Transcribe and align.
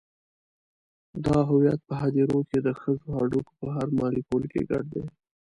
دا 1.25 1.37
هویت 1.49 1.79
په 1.87 1.93
هدیرو 2.01 2.39
کې 2.49 2.59
د 2.61 2.67
ښخو 2.79 3.09
هډوکو 3.17 3.53
په 3.59 3.67
هر 3.75 3.87
مالیکول 3.99 4.43
کې 4.51 4.61
ګډ 4.69 4.83
دی. 4.93 5.03